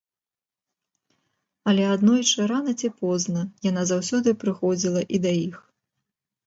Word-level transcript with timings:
Але 1.71 1.83
аднойчы, 1.95 2.47
рана 2.53 2.71
ці 2.81 2.93
позна, 3.05 3.41
яна 3.69 3.81
заўсёды 3.95 4.29
прыходзіла 4.47 5.01
і 5.17 5.23
да 5.29 5.41
іх. 5.47 5.55